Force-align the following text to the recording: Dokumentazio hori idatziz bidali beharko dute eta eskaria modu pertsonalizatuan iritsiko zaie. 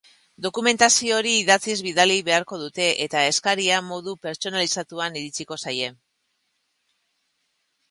Dokumentazio 0.43 1.17
hori 1.17 1.33
idatziz 1.41 1.75
bidali 1.87 2.15
beharko 2.29 2.59
dute 2.63 2.87
eta 3.05 3.23
eskaria 3.33 3.77
modu 3.91 4.17
pertsonalizatuan 4.25 5.23
iritsiko 5.23 5.61
zaie. 5.67 5.93